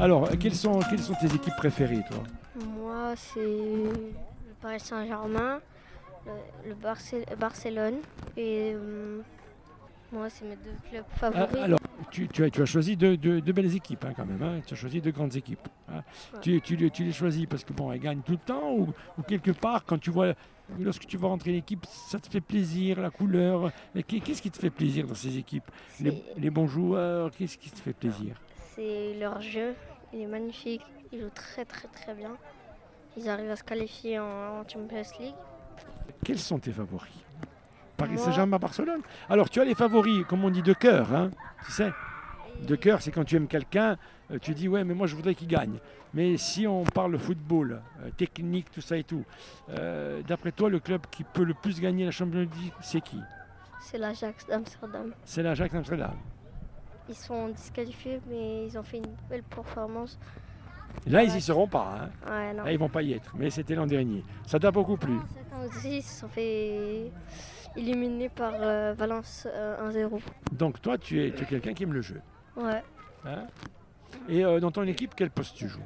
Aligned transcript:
Alors, 0.00 0.28
quelles 0.38 0.54
sont, 0.54 0.80
quelles 0.88 1.00
sont 1.00 1.14
tes 1.14 1.26
équipes 1.26 1.56
préférées, 1.56 2.02
toi 2.10 2.22
Moi, 2.78 3.14
c'est 3.16 3.40
le 3.40 3.92
Paris 4.60 4.80
Saint-Germain, 4.80 5.60
le, 6.26 6.68
le 6.70 6.74
Barcel- 6.74 7.26
Barcelone 7.38 7.96
et 8.36 8.72
euh, 8.74 9.20
moi, 10.12 10.30
c'est 10.30 10.44
mes 10.46 10.56
deux 10.56 10.74
clubs 10.90 11.04
Ah, 11.12 11.16
favoris. 11.18 11.62
Alors, 11.62 11.78
tu, 12.10 12.28
tu 12.28 12.44
as, 12.44 12.50
tu 12.50 12.62
as 12.62 12.66
choisi 12.66 12.96
deux, 12.96 13.16
deux- 13.16 13.40
deux 13.40 13.52
belles 13.52 13.74
équipes 13.76 14.04
hein, 14.04 14.12
quand 14.16 14.24
même. 14.24 14.42
hein. 14.42 14.60
Tu 14.66 14.74
as 14.74 14.76
choisi 14.76 15.00
deux 15.00 15.10
grandes 15.12 15.36
équipes. 15.36 15.68
hein. 15.88 16.02
Ouais. 16.34 16.40
Tu, 16.40 16.60
tu 16.62 16.76
les- 16.76 16.90
tu 16.90 17.04
les 17.04 17.12
choisis 17.12 17.46
parce 17.46 17.64
que 17.64 17.72
bon, 17.72 17.92
elles 17.92 18.00
gagnent 18.00 18.22
tout 18.22 18.32
le 18.32 18.38
temps 18.38 18.72
ou, 18.72 18.88
ou 19.18 19.22
quelque 19.22 19.50
part 19.50 19.84
quand 19.84 19.98
tu 19.98 20.10
vois 20.10 20.32
lorsque 20.78 21.06
tu 21.06 21.16
vas 21.18 21.28
rentrer 21.28 21.52
l'équipe, 21.52 21.84
ça 21.86 22.18
te 22.18 22.28
fait 22.28 22.40
plaisir, 22.40 23.00
la 23.00 23.10
couleur. 23.10 23.70
Mais 23.94 24.02
qu'est- 24.02 24.20
Qu'est-ce 24.20 24.40
qui 24.42 24.50
te 24.50 24.58
fait 24.58 24.70
plaisir 24.70 25.06
dans 25.06 25.14
ces 25.14 25.36
équipes? 25.36 25.70
Les, 26.00 26.22
les 26.38 26.50
bons 26.50 26.66
joueurs, 26.68 27.30
qu'est-ce 27.32 27.58
qui 27.58 27.70
te 27.70 27.78
fait 27.78 27.92
plaisir? 27.92 28.40
C'est 28.74 29.14
leur 29.18 29.40
jeu, 29.42 29.74
il 30.12 30.20
est 30.20 30.26
magnifique, 30.26 30.84
ils 31.12 31.20
jouent 31.20 31.30
très 31.34 31.64
très 31.64 31.88
très 31.88 32.14
bien. 32.14 32.36
Ils 33.16 33.28
arrivent 33.28 33.50
à 33.50 33.56
se 33.56 33.64
qualifier 33.64 34.18
en, 34.18 34.60
en 34.60 34.68
Champions 34.68 35.02
League. 35.18 35.34
Quels 36.24 36.38
sont 36.38 36.58
tes 36.58 36.72
favoris? 36.72 37.12
Paris 37.96 38.18
Saint-Germain, 38.18 38.58
Barcelone? 38.58 39.02
Alors, 39.28 39.50
tu 39.50 39.60
as 39.60 39.64
les 39.64 39.74
favoris, 39.74 40.24
comme 40.26 40.44
on 40.44 40.50
dit, 40.50 40.62
de 40.62 40.72
cœur, 40.72 41.14
hein, 41.14 41.30
tu 41.66 41.72
sais. 41.72 41.92
De 42.66 42.76
cœur, 42.76 43.00
c'est 43.02 43.10
quand 43.10 43.24
tu 43.24 43.36
aimes 43.36 43.46
quelqu'un, 43.46 43.96
euh, 44.30 44.38
tu 44.38 44.54
dis 44.54 44.68
ouais, 44.68 44.84
mais 44.84 44.94
moi 44.94 45.06
je 45.06 45.14
voudrais 45.16 45.34
qu'il 45.34 45.48
gagne. 45.48 45.78
Mais 46.12 46.36
si 46.36 46.66
on 46.66 46.84
parle 46.84 47.18
football, 47.18 47.80
euh, 48.02 48.10
technique, 48.10 48.70
tout 48.70 48.80
ça 48.80 48.96
et 48.96 49.04
tout, 49.04 49.24
euh, 49.70 50.22
d'après 50.26 50.52
toi, 50.52 50.68
le 50.68 50.78
club 50.78 51.02
qui 51.10 51.24
peut 51.24 51.44
le 51.44 51.54
plus 51.54 51.80
gagner 51.80 52.04
la 52.04 52.10
Champions 52.10 52.40
League, 52.40 52.72
c'est 52.82 53.00
qui? 53.00 53.18
C'est 53.80 53.96
l'Ajax 53.96 54.46
d'Amsterdam. 54.46 55.14
C'est 55.24 55.42
l'Ajax 55.42 55.74
Amsterdam. 55.74 56.12
Ils 57.10 57.16
sont 57.16 57.48
disqualifiés, 57.48 58.20
mais 58.28 58.66
ils 58.68 58.78
ont 58.78 58.84
fait 58.84 58.98
une 58.98 59.16
belle 59.28 59.42
performance. 59.42 60.16
Là, 61.08 61.24
ils 61.24 61.34
y 61.36 61.40
seront 61.40 61.66
pas. 61.66 61.98
hein. 62.26 62.30
Ouais, 62.30 62.52
non. 62.54 62.62
Là, 62.62 62.70
ils 62.72 62.78
vont 62.78 62.88
pas 62.88 63.02
y 63.02 63.12
être. 63.14 63.34
Mais 63.36 63.50
c'était 63.50 63.74
l'an 63.74 63.86
dernier. 63.86 64.22
Ça 64.46 64.60
t'a 64.60 64.70
beaucoup 64.70 64.96
plu. 64.96 65.18
Aussi, 65.66 65.96
ils 65.98 66.02
se 66.02 66.20
sont 66.20 66.28
fait 66.28 67.10
éliminer 67.76 68.28
par 68.28 68.52
euh, 68.54 68.94
Valence 68.96 69.46
euh, 69.50 69.90
1-0. 69.90 70.20
Donc 70.52 70.80
toi, 70.80 70.98
tu 70.98 71.20
es, 71.26 71.32
tu 71.32 71.42
es 71.42 71.46
quelqu'un 71.46 71.74
qui 71.74 71.82
aime 71.82 71.92
le 71.94 72.00
jeu. 72.02 72.20
Ouais, 72.56 72.82
hein. 73.26 73.44
et 74.28 74.44
euh, 74.44 74.60
dans 74.60 74.70
ton 74.70 74.82
équipe, 74.84 75.14
quel 75.16 75.30
poste 75.30 75.56
tu 75.56 75.68
joues? 75.68 75.80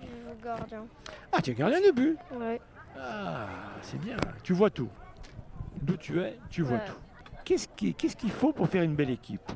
Je 0.00 0.06
joue 0.06 0.42
gardien. 0.42 0.84
Ah, 1.32 1.42
tu 1.42 1.50
es 1.50 1.54
gardien 1.54 1.80
de 1.80 1.90
but. 1.92 2.16
Ouais. 2.34 2.60
Ah, 2.98 3.46
c'est 3.82 4.00
bien. 4.00 4.16
Tu 4.42 4.54
vois 4.54 4.70
tout. 4.70 4.88
D'où 5.82 5.96
tu 5.98 6.18
es, 6.20 6.38
tu 6.48 6.62
vois 6.62 6.78
Ouais. 6.78 6.84
tout. 6.86 6.96
Qu'est-ce 7.44 8.16
qu'il 8.16 8.30
faut 8.30 8.52
pour 8.52 8.68
faire 8.68 8.82
une 8.82 8.94
belle 8.94 9.10
équipe? 9.10 9.52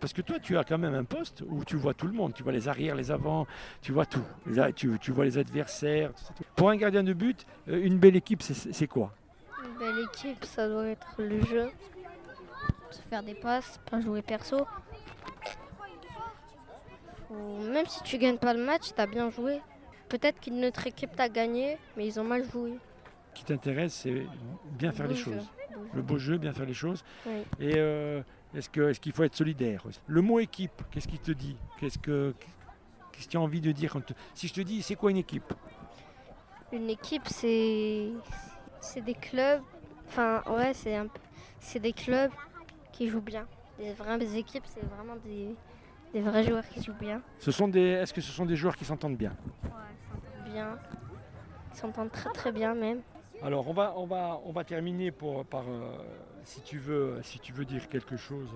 Parce 0.00 0.12
que 0.12 0.22
toi, 0.22 0.38
tu 0.38 0.56
as 0.56 0.62
quand 0.64 0.78
même 0.78 0.94
un 0.94 1.04
poste 1.04 1.42
où 1.48 1.64
tu 1.64 1.76
vois 1.76 1.92
tout 1.94 2.06
le 2.06 2.12
monde. 2.12 2.32
Tu 2.34 2.42
vois 2.44 2.52
les 2.52 2.68
arrières, 2.68 2.94
les 2.94 3.10
avants, 3.10 3.46
tu 3.82 3.90
vois 3.92 4.06
tout. 4.06 4.22
Tu, 4.76 4.96
tu 5.00 5.10
vois 5.12 5.24
les 5.24 5.38
adversaires. 5.38 6.12
tout. 6.14 6.44
Pour 6.56 6.70
un 6.70 6.76
gardien 6.76 7.02
de 7.02 7.12
but, 7.12 7.44
euh, 7.68 7.80
une 7.84 7.98
belle 7.98 8.14
équipe, 8.16 8.42
c'est- 8.42 8.86
quoi? 8.86 9.12
Une 9.64 9.78
belle 9.78 10.04
équipe, 10.12 10.44
ça 10.44 10.68
doit 10.68 10.86
être 10.86 11.06
le 11.18 11.40
jeu. 11.44 11.70
Se 12.90 13.00
faire 13.10 13.22
des 13.22 13.34
passes, 13.34 13.80
pas 13.90 14.00
jouer 14.00 14.22
perso. 14.22 14.66
Faut- 17.28 17.58
Même 17.72 17.86
si 17.86 18.02
tu 18.02 18.18
gagnes 18.18 18.38
pas 18.38 18.54
le 18.54 18.64
match, 18.64 18.90
t'as 18.94 19.06
bien 19.06 19.30
joué. 19.30 19.60
Peut-être 20.08 20.40
qu'une 20.40 20.64
autre 20.64 20.86
équipe 20.86 21.14
t'a 21.14 21.28
gagné, 21.28 21.76
mais 21.96 22.06
ils 22.06 22.18
ont 22.20 22.24
mal 22.24 22.44
joué. 22.50 22.74
qui 23.34 23.44
t'intéresse, 23.44 23.94
c'est 23.94 24.26
bien 24.72 24.90
faire 24.90 25.06
les 25.06 25.14
jeu, 25.14 25.24
choses. 25.32 25.48
Le 25.94 26.02
beau 26.02 26.18
jeu, 26.18 26.38
bien 26.38 26.52
faire 26.52 26.66
les 26.66 26.74
choses. 26.74 27.04
Oui. 27.24 27.42
Et 27.60 27.74
euh, 27.76 28.20
est-ce 28.54 28.68
que- 28.68 28.90
est-ce 28.90 29.00
qu'il 29.00 29.12
faut 29.12 29.24
être 29.24 29.34
solidaire 29.36 29.82
Le 30.06 30.22
mot 30.22 30.38
équipe, 30.40 30.82
qu'est-ce 30.90 31.08
qu'il 31.08 31.18
te 31.20 31.32
dit? 31.32 31.56
Qu'est-ce 31.78 31.98
que 31.98 32.34
tu 33.28 33.36
as 33.36 33.40
envie 33.40 33.60
de 33.60 33.72
dire 33.72 33.92
quand 33.92 34.04
te- 34.04 34.12
Si 34.34 34.48
je 34.48 34.54
te 34.54 34.60
dis, 34.60 34.82
c'est 34.82 34.94
quoi 34.94 35.10
une 35.10 35.16
équipe? 35.18 35.52
Une 36.72 36.90
équipe, 36.90 37.26
c'est 37.28 38.12
des 38.96 39.14
clubs. 39.14 39.62
Enfin, 40.06 40.42
ouais, 40.48 40.72
c'est 40.74 40.96
un 40.96 41.06
peu- 41.06 41.20
c'est 41.60 41.80
des 41.80 41.92
clubs 41.92 42.30
qui 42.92 43.08
jouent 43.08 43.20
bien. 43.20 43.46
Des 43.78 43.92
vraies 43.92 44.36
équipes, 44.36 44.64
c'est 44.66 44.84
vraiment 44.84 45.16
des, 45.24 45.54
des 46.12 46.20
vrais 46.20 46.44
joueurs 46.44 46.66
qui 46.68 46.82
jouent 46.82 46.98
bien. 46.98 47.22
Ce 47.38 47.50
sont 47.52 47.68
des, 47.68 47.80
Est-ce 47.80 48.12
que 48.14 48.20
ce 48.20 48.32
sont 48.32 48.46
des 48.46 48.56
joueurs 48.56 48.76
qui 48.76 48.84
s'entendent 48.84 49.16
bien? 49.16 49.34
Ouais, 49.64 49.70
ils 49.70 50.08
s'entendent 50.08 50.52
bien. 50.52 50.78
Ils 51.72 51.76
s'entendent 51.78 52.12
très 52.12 52.30
très 52.30 52.52
bien 52.52 52.74
même. 52.74 53.00
Alors 53.42 53.68
on 53.68 53.72
va, 53.72 53.94
on 53.96 54.06
va, 54.06 54.40
on 54.44 54.52
va 54.52 54.64
terminer 54.64 55.10
pour, 55.10 55.44
par, 55.44 55.62
euh, 55.68 55.96
si, 56.44 56.60
tu 56.62 56.78
veux, 56.78 57.18
si 57.22 57.38
tu 57.38 57.52
veux 57.52 57.64
dire 57.64 57.88
quelque 57.88 58.16
chose 58.16 58.48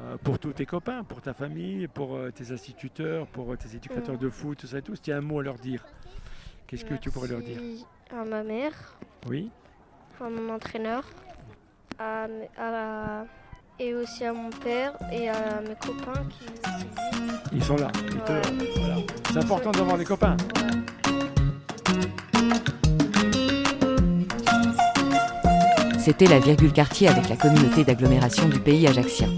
euh, 0.00 0.16
pour 0.22 0.38
tous 0.38 0.52
tes 0.52 0.64
copains, 0.66 1.02
pour 1.04 1.20
ta 1.20 1.32
famille, 1.34 1.88
pour 1.88 2.14
euh, 2.16 2.30
tes 2.30 2.52
instituteurs, 2.52 3.26
pour 3.26 3.56
tes 3.58 3.74
éducateurs 3.76 4.14
Mm. 4.14 4.18
de 4.18 4.28
foot, 4.30 4.58
tout 4.58 4.66
ça 4.66 4.78
et 4.78 4.82
tout. 4.82 4.94
Si 4.94 5.02
tu 5.02 5.12
as 5.12 5.16
un 5.16 5.20
mot 5.20 5.40
à 5.40 5.42
leur 5.42 5.56
dire, 5.56 5.84
qu'est-ce 6.66 6.84
que 6.84 6.94
tu 6.94 7.10
pourrais 7.10 7.28
leur 7.28 7.40
dire? 7.40 7.60
À 8.10 8.24
ma 8.24 8.42
mère, 8.42 8.72
Oui 9.28 9.50
à 10.20 10.28
mon 10.30 10.54
entraîneur, 10.54 11.02
à, 11.98 12.28
mes- 12.28 12.48
à- 12.56 13.24
et 13.80 13.92
aussi 13.92 14.24
à 14.24 14.32
mon 14.32 14.50
père 14.50 14.92
et 15.10 15.28
à 15.28 15.60
mes 15.60 15.74
copains 15.74 16.22
qui. 16.30 16.44
Ils 17.52 17.64
sont 17.64 17.74
là. 17.76 17.90
ils 18.04 18.20
te- 18.20 18.78
voilà. 18.78 18.96
C'est 19.32 19.38
important 19.38 19.72
d'avoir 19.72 19.98
des 19.98 20.04
copains. 20.04 20.36
Ouais. 20.36 21.01
C'était 26.04 26.26
la 26.26 26.40
virgule 26.40 26.72
quartier 26.72 27.06
avec 27.06 27.28
la 27.28 27.36
communauté 27.36 27.84
d'agglomération 27.84 28.48
du 28.48 28.58
pays 28.58 28.88
ajaxien. 28.88 29.28